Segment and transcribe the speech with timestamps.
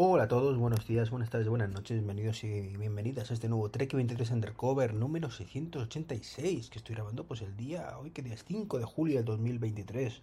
[0.00, 3.68] Hola a todos, buenos días, buenas tardes, buenas noches, bienvenidos y bienvenidas a este nuevo
[3.68, 8.44] Trek 23 Undercover número 686 que estoy grabando pues el día, hoy que día es
[8.44, 10.22] 5 de julio del 2023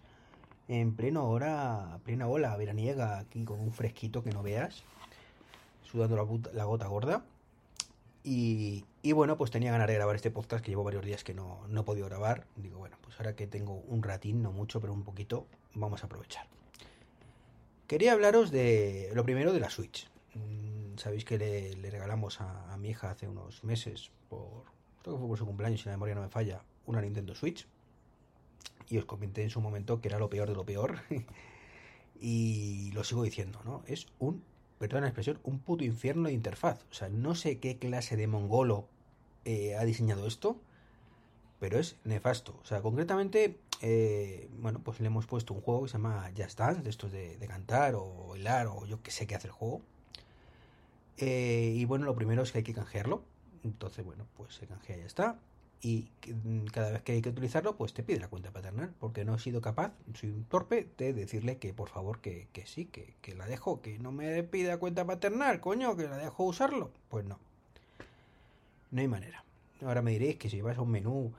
[0.68, 4.82] en pleno hora, plena ola veraniega aquí con un fresquito que no veas
[5.82, 6.16] sudando
[6.54, 7.22] la, gota gorda.
[8.24, 11.34] Y, y, bueno pues tenía ganas de grabar este podcast que llevo varios días que
[11.34, 12.46] no, no he podido grabar.
[12.56, 16.06] Digo bueno pues ahora que tengo un ratín, no mucho pero un poquito, vamos a
[16.06, 16.55] aprovechar
[17.86, 20.08] Quería hablaros de lo primero de la Switch.
[20.34, 24.64] Mm, sabéis que le, regalamos a, mi hija hace unos meses, por,
[25.02, 27.66] creo que fue por su cumpleaños, si la memoria no me falla, una Nintendo Switch.
[28.88, 30.98] Y os comenté en su momento que era lo peor de lo peor.
[32.20, 33.84] y lo sigo diciendo, ¿no?
[33.86, 34.42] Es un,
[34.78, 36.84] perdón la expresión, un puto infierno de interfaz.
[36.90, 38.88] O sea, no sé qué clase de mongolo
[39.44, 40.60] eh, ha diseñado esto,
[41.60, 42.58] pero es nefasto.
[42.62, 46.58] O sea, concretamente eh, bueno, pues le hemos puesto un juego que se llama Just
[46.58, 49.82] Dance, de estos de, cantar o bailar o yo que sé qué hace el juego.
[51.18, 53.22] Eh, y bueno, lo primero es que hay que canjearlo.
[53.64, 55.38] Entonces, bueno, pues se canjea y ya está.
[55.82, 56.10] Y
[56.44, 59.34] mm, cada vez que hay que utilizarlo, pues te pide la cuenta paternal, porque no
[59.34, 63.14] he sido capaz, soy un torpe, de decirle que por favor que, que sí, que,
[63.20, 66.90] que la dejo, que no me pida cuenta paternal, coño, que la dejo usarlo.
[67.08, 67.38] Pues no.
[68.90, 69.44] No hay manera.
[69.82, 71.32] Ahora me diréis que si vas a un menú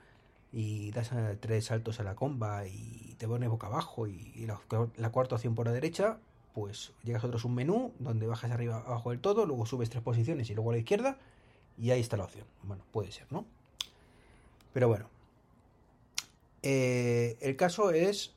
[0.51, 5.35] y das tres saltos a la comba y te pones boca abajo y, la, cuarta
[5.35, 6.17] opción por la derecha,
[6.53, 10.49] pues llegas a otro submenú donde bajas arriba abajo del todo, luego subes tres posiciones
[10.49, 11.17] y luego a la izquierda
[11.77, 12.45] y ahí está la opción.
[12.63, 13.45] Bueno, puede ser, ¿no?
[14.73, 15.09] Pero bueno.
[16.63, 18.33] Eh, el caso es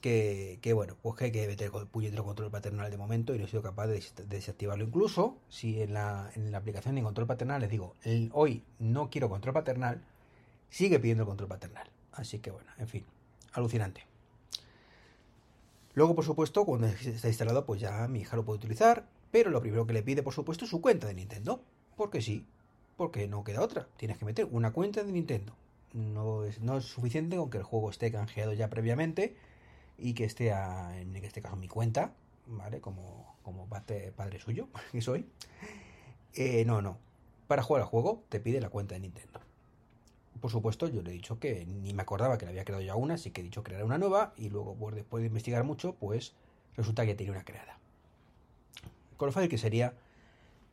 [0.00, 3.44] que, bueno, pues que hay que meter el puñetero control paternal de momento y no
[3.44, 4.84] he sido capaz de, desactivarlo.
[4.84, 7.94] Incluso si en la, en la aplicación de control paternal les digo,
[8.32, 10.02] hoy no quiero control paternal,
[10.72, 11.88] sigue pidiendo el control paternal.
[12.12, 13.04] Así que bueno, en fin,
[13.52, 14.06] alucinante.
[15.94, 19.60] Luego, por supuesto, cuando está instalado, pues ya mi hija lo puede utilizar, pero lo
[19.60, 21.62] primero que le pide, por supuesto, es su cuenta de Nintendo.
[21.96, 22.46] Porque sí,
[22.96, 23.86] porque no queda otra.
[23.98, 25.54] Tienes que meter una cuenta de Nintendo.
[25.92, 29.36] No es, no es suficiente con que el juego esté canjeado ya previamente
[29.98, 32.14] y que esté, en este caso, mi cuenta,
[32.46, 32.80] ¿vale?
[32.80, 35.26] Como, como padre, suyo, que soy.
[36.32, 36.96] Eh, no, no.
[37.46, 39.42] Para jugar al juego te pide la cuenta de Nintendo
[40.40, 42.96] por supuesto, yo le he dicho que ni me acordaba que le había creado ya
[42.96, 45.94] una, así que he dicho crear una nueva y luego, pues, después de investigar mucho,
[45.94, 46.34] pues
[46.76, 47.78] resulta que tiene una creada.
[49.16, 49.94] Con lo fácil que sería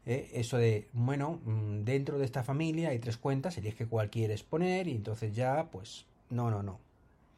[0.05, 4.43] eh, eso de, bueno, mm, dentro de esta familia hay tres cuentas, que cuál quieres
[4.43, 6.79] poner y entonces ya, pues, no, no, no.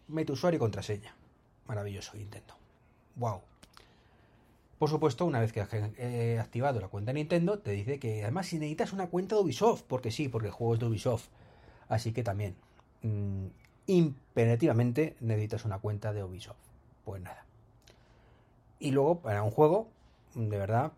[0.08, 1.16] Mete usuario y contraseña.
[1.68, 2.54] Maravilloso, Nintendo.
[3.16, 3.42] Wow.
[4.78, 8.24] Por supuesto, una vez que has eh, activado la cuenta de Nintendo, te dice que
[8.24, 11.28] además si necesitas una cuenta de Ubisoft, porque sí, porque el juego es de Ubisoft
[11.92, 12.56] Así que también,
[13.02, 13.48] mm,
[13.88, 16.56] imperativamente necesitas una cuenta de Ubisoft.
[17.04, 17.46] Pues nada.
[18.80, 19.90] Y luego, para un juego,
[20.34, 20.94] de verdad,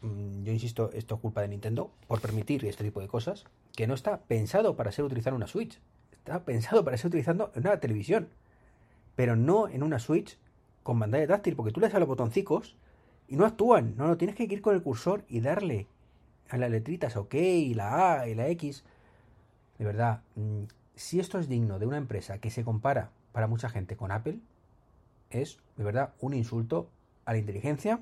[0.00, 3.44] mm, yo insisto, esto es culpa de Nintendo por permitir este tipo de cosas,
[3.76, 5.78] que no está pensado para ser utilizado en una Switch.
[6.12, 8.30] Está pensado para ser utilizado en una televisión.
[9.16, 10.38] Pero no en una Switch
[10.82, 12.74] con pantalla táctil, porque tú le das a los botoncicos
[13.28, 13.98] y no actúan.
[13.98, 15.88] No, no, tienes que ir con el cursor y darle
[16.48, 17.34] a las letritas OK
[17.74, 18.82] la A y la X
[19.78, 20.64] de verdad, mm,
[20.94, 24.40] si esto es digno de una empresa que se compara para mucha gente con Apple,
[25.30, 26.90] es de verdad un insulto
[27.24, 28.00] a la inteligencia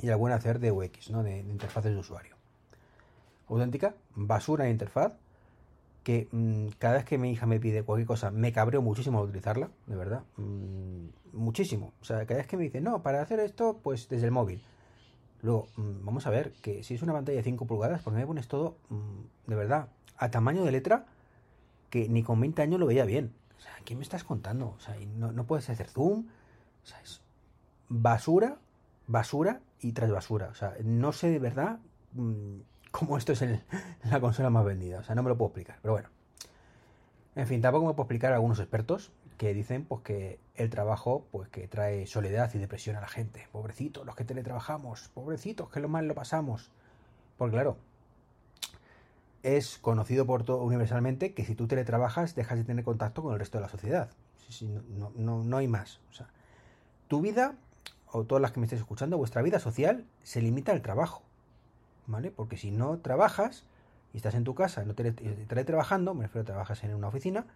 [0.00, 1.22] y al buen hacer de UX, ¿no?
[1.22, 2.36] de, interfaces de usuario.
[3.48, 5.12] Auténtica basura de interfaz
[6.02, 9.24] que mm, cada vez que mi hija me pide cualquier cosa me cabreo muchísimo al
[9.24, 11.92] utilizarla, de verdad, mm, muchísimo.
[12.00, 14.62] O sea, cada vez que me dice, no, para hacer esto, pues desde el móvil.
[15.42, 18.26] Luego, vamos a ver que si es una pantalla de 5 pulgadas, ¿por qué me
[18.26, 18.78] pones todo
[19.46, 21.06] de verdad a tamaño de letra
[21.90, 23.32] que ni con 20 años lo veía bien.
[23.58, 24.74] O sea, ¿qué me estás contando?
[24.76, 26.26] O sea, no, no puedes hacer zoom.
[26.84, 27.20] O sea, es
[27.88, 28.58] basura,
[29.06, 30.48] basura y tras basura.
[30.48, 31.78] O sea, no sé de verdad
[32.12, 32.58] mm,
[32.90, 33.62] cómo esto es el-
[34.10, 35.00] la consola más vendida.
[35.00, 35.78] O sea, no me lo puedo explicar.
[35.82, 36.08] Pero bueno.
[37.34, 41.26] En fin, tampoco me puedo explicar a algunos expertos que dicen pues que el trabajo
[41.30, 43.46] pues que trae soledad y depresión a la gente.
[43.52, 46.70] Pobrecitos, los que teletrabajamos, pobrecitos, que lo mal lo pasamos.
[47.36, 47.76] Porque claro,
[49.46, 53.38] es conocido por todo universalmente que si tú teletrabajas dejas de tener contacto con el
[53.38, 54.10] resto de la sociedad.
[54.88, 56.00] No, no, no, hay más.
[56.10, 56.26] O sea,
[57.06, 57.54] tu vida,
[58.10, 61.22] o todas las que me estéis escuchando, vuestra vida social se limita al trabajo.
[62.08, 62.32] ¿Vale?
[62.32, 63.62] Porque si no trabajas
[64.12, 67.46] y estás en tu casa, no tele, teletrabajando, me refiero a trabajas en una oficina,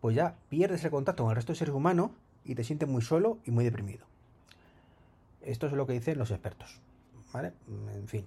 [0.00, 2.12] pues ya pierdes el contacto con el resto de seres humanos
[2.44, 4.06] y te sientes muy solo y muy deprimido.
[5.42, 6.80] Esto es lo que dicen los expertos.
[7.32, 7.52] ¿Vale?
[7.94, 8.26] En fin.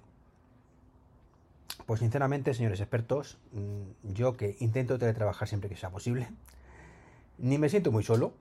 [1.86, 6.28] Pues sinceramente, señores expertos, mm, yo que intento teletrabajar siempre que sea posible,
[7.38, 8.32] ni me siento muy solo,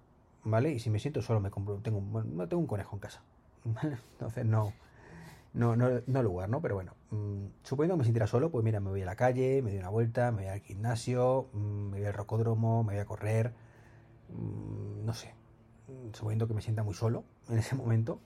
[0.44, 0.72] ¿vale?
[0.72, 3.00] Y si me siento solo, me compro, tengo, un, bueno, no tengo un conejo en
[3.00, 3.22] casa.
[4.14, 4.74] Entonces no,
[5.54, 6.62] no, no, no lugar, ¿no?
[6.62, 9.62] Pero bueno, mm, suponiendo que me sintiera solo, pues mira, me voy a la calle,
[9.62, 13.02] me doy una vuelta, me voy al gimnasio, mm, me voy al rocódromo, me voy
[13.02, 13.54] a correr,
[14.30, 15.34] mm, no sé,
[16.14, 18.20] suponiendo que me sienta muy solo en ese momento,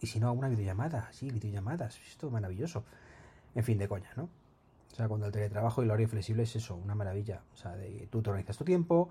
[0.00, 2.84] y si no, hago una videollamada, sí, videollamadas, esto es maravilloso.
[3.54, 4.28] En fin, de coña, ¿no?
[4.92, 7.42] O sea, cuando el teletrabajo y el horario flexible es eso, una maravilla.
[7.52, 9.10] O sea, de, tú te organizas tu tiempo,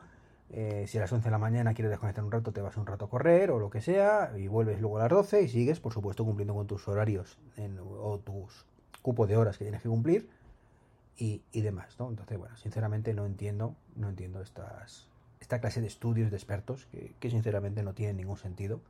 [0.49, 2.85] eh, si a las 11 de la mañana quieres desconectar un rato, te vas un
[2.85, 5.79] rato a correr o lo que sea, y vuelves luego a las 12 y sigues,
[5.79, 8.65] por supuesto, cumpliendo con tus horarios en- o tus
[9.01, 10.29] cupos de horas que tienes que cumplir
[11.17, 12.09] y, y demás, ¿no?
[12.09, 17.29] Entonces, bueno, sinceramente no entiendo, no entiendo esta clase de estudios de expertos que, que
[17.29, 18.81] sinceramente no tienen ningún sentido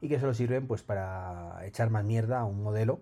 [0.00, 3.00] y que solo sirven pues para echar más mierda a un modelo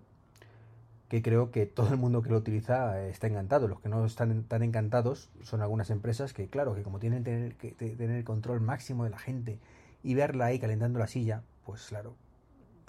[1.13, 3.67] que creo que todo el mundo que lo utiliza eh, está encantado.
[3.67, 7.71] Los que no están tan encantados son algunas empresas que, claro, que como tienen que
[7.77, 9.59] te- tener el control máximo de la gente
[10.01, 12.15] y verla ahí calentando la silla, pues claro,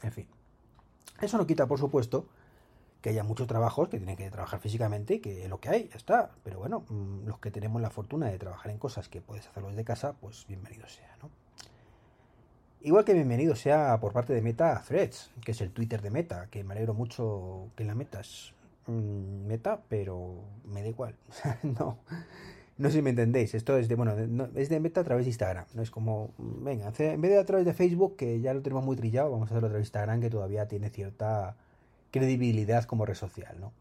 [0.03, 0.27] en fin.
[1.21, 2.27] Eso no quita, por supuesto,
[3.03, 5.97] que haya muchos trabajos que tienen que trabajar físicamente que es lo que hay, ya
[5.97, 6.31] está.
[6.45, 9.69] Pero bueno, mm, los que tenemos la fortuna de trabajar en cosas que puedes hacerlo
[9.71, 11.31] desde casa, pues bienvenido sea, ¿no?
[12.85, 16.49] Igual que bienvenido sea por parte de Meta Threads, que es el Twitter de Meta,
[16.51, 18.53] que me alegro mucho que la metas.
[18.87, 20.35] Mm, Meta, pero
[20.67, 21.15] me da igual.
[21.63, 21.97] no,
[22.77, 23.55] no sé si me entendéis.
[23.55, 25.65] Esto es de, bueno, no- es de Meta a través de Instagram.
[25.73, 28.85] No es como, venga, en vez de a través de Facebook, que ya lo tenemos
[28.85, 31.57] muy trillado, vamos a hacerlo a través de Instagram, que todavía tiene cierta
[32.11, 33.73] credibilidad como red social, ¿no?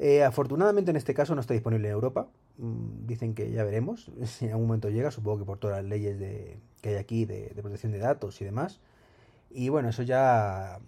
[0.00, 2.26] Eh, afortunadamente en este caso no está disponible en Europa.
[2.58, 5.86] Mm, Dicen que ya veremos si en algún momento llega, supongo que por todas las
[5.88, 8.80] leyes de, que hay aquí de, protección de datos y demás.
[9.50, 10.80] Y bueno, eso ya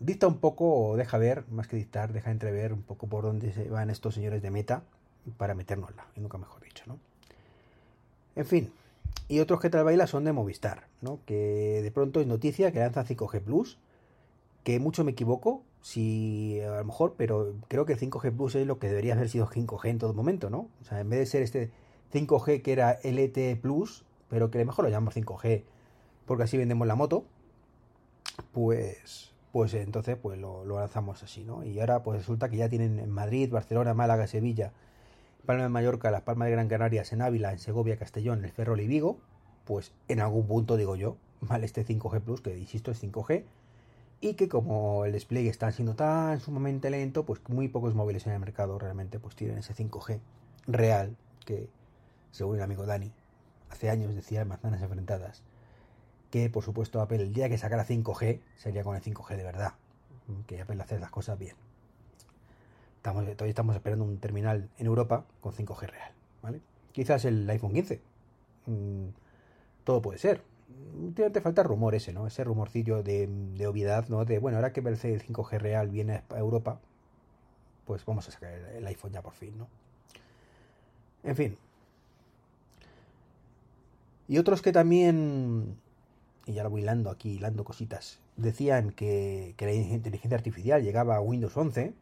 [0.00, 3.52] dicta un poco, o deja ver, más que dictar, deja entrever un poco por dónde
[3.52, 4.82] se van estos señores de meta
[5.36, 6.98] para metérnosla, y nunca mejor dicho, ¿no?
[8.36, 8.72] En fin,
[9.28, 11.20] y otros que tal baila son de Movistar, ¿no?
[11.24, 13.78] Que de pronto es noticia que lanzan 5G Plus,
[14.64, 18.66] que mucho me equivoco, si a lo mejor, pero creo que el 5G Plus es
[18.66, 20.68] lo que debería haber sido 5G en todo momento, ¿no?
[20.80, 21.70] O sea, en vez de ser este
[22.12, 25.62] 5G que era LTE Plus, pero que mejor lo llamamos 5G
[26.26, 27.24] porque así vendemos la moto,
[28.50, 31.62] pues pues entonces pues lo, lanzamos así, ¿no?
[31.62, 34.72] Y ahora pues resulta que ya tienen en Madrid, Barcelona, Málaga, Sevilla,
[35.46, 38.80] Palma de Mallorca, Las Palmas de Gran Canarias, en Ávila, en Segovia, Castellón, el Ferrol
[38.80, 39.18] y Vigo,
[39.64, 43.44] pues en algún punto digo yo, vale este 5G Plus, que insisto es 5G,
[44.20, 48.32] y que como el despliegue está siendo tan sumamente lento, pues muy pocos móviles en
[48.32, 50.18] el mercado realmente pues tienen ese 5G
[50.66, 51.68] real, que
[52.32, 53.12] según el amigo Dani,
[53.74, 55.42] hace años decía manzanas enfrentadas,
[56.30, 59.74] que por supuesto Apple el día que sacara 5G sería con el 5G de verdad,
[60.46, 61.56] que Apple hace las cosas bien.
[63.02, 66.12] Todavía estamos esperando un terminal en Europa con 5G real,
[66.42, 66.60] ¿vale?
[66.92, 68.00] Quizás el iPhone 15.
[68.66, 69.08] Mm,
[69.84, 70.42] todo puede ser.
[70.98, 72.26] Últimamente falta rumor ese, ¿no?
[72.26, 74.24] Ese rumorcillo de, de obviedad, ¿no?
[74.24, 76.80] De, bueno, ahora que el 5G real viene a Europa,
[77.84, 79.68] pues vamos a sacar el, el iPhone ya por fin, ¿no?
[81.24, 81.58] En fin.
[84.28, 85.76] Y otros que también,
[86.46, 91.16] y ya lo voy hilando aquí, hilando cositas, decían que, que la inteligencia artificial llegaba
[91.16, 91.92] a Windows 11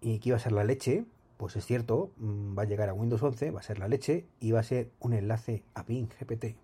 [0.00, 1.04] y que iba a ser la leche,
[1.36, 4.24] pues es cierto, mm, va a llegar a Windows 11, va a ser la leche
[4.40, 6.56] y va a ser un enlace a Bing GPT.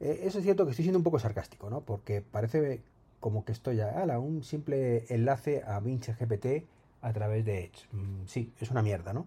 [0.00, 1.80] Eh, eso es cierto que estoy siendo un poco sarcástico, ¿no?
[1.82, 2.82] Porque parece
[3.20, 6.66] como que estoy ya, ala, un simple enlace a Bing GPT
[7.02, 7.86] a través de Edge.
[7.92, 9.26] Mm, sí, es una mierda, ¿no?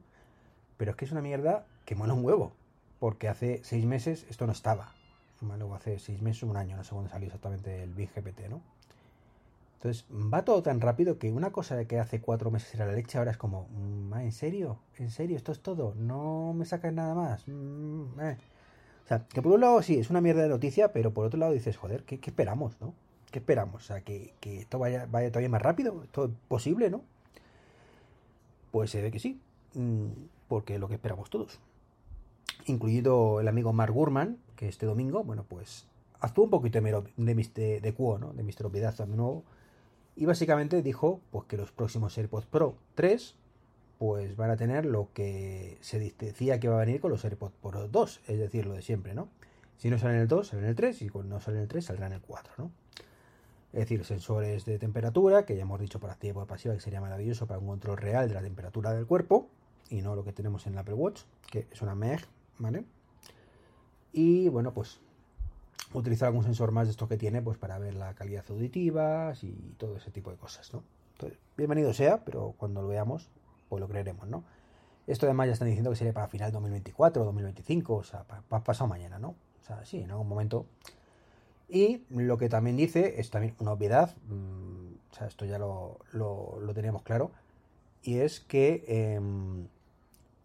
[0.77, 2.53] Pero es que es una mierda que mola un huevo,
[3.01, 4.93] porque hace seis meses esto no estaba.
[5.41, 5.63] ¿vale?
[5.63, 8.62] O hace seis meses un año, no sé cuándo salió exactamente el Bing GPT, ¿no?
[9.77, 13.17] Entonces, va todo tan rápido que una cosa que hace cuatro meses era la leche,
[13.17, 14.77] ahora es como, mm, ¿en serio?
[15.00, 15.36] ¿En serio?
[15.36, 15.96] ¿Esto es todo?
[15.98, 17.48] ¿No me sacas nada más?
[17.48, 18.38] Mm, eh.
[19.03, 21.39] O sea, que por un lado sí, es una mierda de noticia, pero por otro
[21.39, 22.93] lado dices, joder, ¿qué, esperamos, no?
[23.31, 23.84] ¿Qué esperamos?
[23.84, 27.01] O sea, que, esto vaya, vaya todavía más rápido, esto es posible, ¿no?
[28.70, 29.41] Pues se ve que sí,
[29.74, 30.05] mm,
[30.48, 31.60] porque es lo que esperamos todos.
[32.65, 35.88] Incluido el amigo Mark Gurman, que este domingo, bueno, pues
[36.20, 38.34] actuó un poquito de, de, de, Cuo, ¿no?
[38.34, 38.68] De Mr.
[38.68, 39.44] Obviedad de nuevo
[40.15, 43.36] y básicamente dijo pues, que los próximos AirPods Pro 3
[43.98, 47.53] pues van a tener lo que se decía que va a venir con los AirPods
[47.62, 49.30] Pro 2, es decir, lo de siempre, ¿no?
[49.77, 51.63] Si no sale en el 2, sale en el 3 y cuando no sale en
[51.63, 52.72] el 3 saldrá en el 4, ¿no?
[53.74, 56.82] Es decir, sensores de temperatura, que ya hemos dicho por activa y por pasiva que
[56.82, 59.48] sería maravilloso para un control real de la temperatura del cuerpo
[59.89, 62.22] y no lo que tenemos en el Apple Watch, que es una MEG,
[62.58, 62.86] ¿vale?
[64.13, 65.00] Y bueno, pues
[65.93, 69.51] utilizar algún sensor más de estos que tiene pues para ver la calidad auditiva y
[69.77, 70.84] todo ese tipo de cosas, ¿no?
[71.13, 73.29] Entonces, bienvenido sea, pero cuando lo veamos,
[73.70, 74.43] pues lo creeremos, ¿no?
[75.08, 78.88] Esto además ya están diciendo que sería para final 2024 o 2025, o sea, pasado
[78.88, 79.29] mañana, ¿no?
[79.29, 80.65] O sea, sí, en algún momento.
[81.67, 86.00] Y lo que también dice es también una obviedad, mm, o sea, esto ya lo,
[86.12, 87.31] lo, teníamos claro,
[88.03, 89.67] y es que em,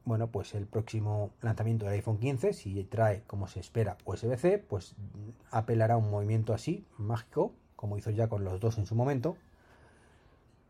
[0.06, 4.94] bueno, pues el próximo lanzamiento del iPhone 15, si trae como se espera USB-C, pues
[5.50, 9.36] apelará a un movimiento así, mágico, como hizo ya con los dos en su momento,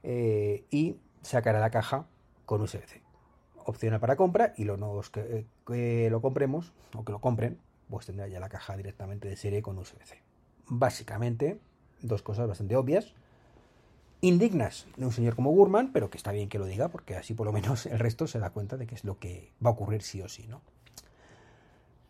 [0.03, 2.07] eh, y sacará la caja
[2.47, 3.03] con USB-C.
[3.67, 7.59] Opcional para compra y los nuevos que, que, lo compremos o que lo compren,
[7.91, 10.19] pues tendrá ya la caja directamente de serie con USB-C.
[10.69, 11.61] Básicamente,
[12.01, 13.15] dos cosas bastante obvias
[14.21, 17.35] indignas de un señor como Gurman, pero que está bien que lo diga, porque así
[17.35, 19.73] por lo menos el resto se da cuenta de que es lo que va a
[19.73, 20.63] ocurrir sí o sí, ¿no?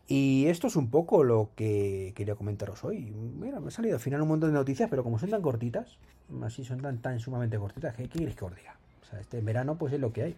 [0.09, 3.13] Y esto es un poco lo que quería comentaros hoy.
[3.41, 5.99] Mira, me ha salido al final un montón de noticias, pero como son tan cortitas,
[6.43, 8.77] así son tan, sumamente cortitas, ¿qué queréis que os diga?
[9.03, 10.37] O sea, este verano pues es lo que hay.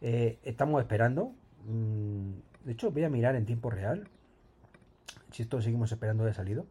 [0.00, 1.32] Eh, estamos esperando.
[1.64, 2.32] Mm,
[2.64, 4.08] de hecho, voy a mirar en tiempo real
[5.30, 6.66] si esto seguimos esperando de salido.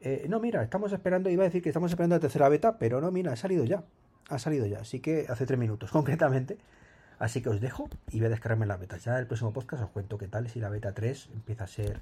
[0.00, 3.00] Eh, no, mira, estamos esperando, iba a decir que estamos esperando la tercera beta, pero
[3.00, 3.84] no, mira, ha salido ya.
[4.28, 6.58] Ha salido ya, así que hace tres minutos concretamente.
[7.18, 8.96] Así que os dejo y voy a descargarme la beta.
[8.96, 12.00] Ya el próximo podcast os cuento qué tal si la beta 3 empieza a ser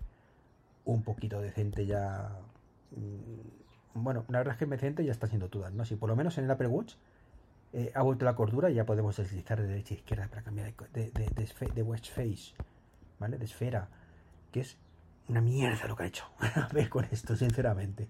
[0.85, 2.31] un poquito decente ya.
[2.93, 5.85] Mm, bueno, la verdad es que decente ya está siendo toda, ¿no?
[5.85, 6.95] Si por lo menos en el Apple Watch
[7.73, 10.73] eh, ha vuelto la cordura y ya podemos deslizar de derecha a izquierda para cambiar
[10.93, 12.55] de, de, de, de watch face,
[13.19, 13.39] ¿vale?
[13.39, 13.89] De esfera,
[14.53, 14.77] que es
[15.29, 16.25] una mierda lo que ha hecho.
[16.41, 18.09] A ver con esto, sinceramente.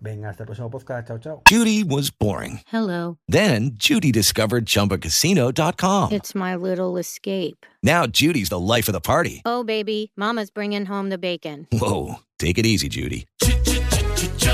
[0.00, 1.08] Venga, hasta el próximo podcast.
[1.08, 1.42] Chao, chao.
[1.48, 2.60] Judy was boring.
[2.66, 3.16] Hello.
[3.26, 6.12] Then Judy discovered chumbacasino.com.
[6.12, 7.64] It's my little escape.
[7.82, 9.40] Now Judy's the life of the party.
[9.46, 11.68] Oh, baby, Mama's bringing home the bacon.
[11.72, 12.16] Whoa.
[12.38, 13.26] Take it easy, Judy.